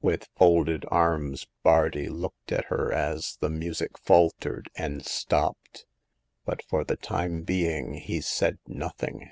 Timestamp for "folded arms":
0.34-1.46